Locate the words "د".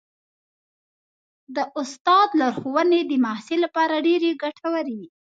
1.55-1.57, 3.05-3.11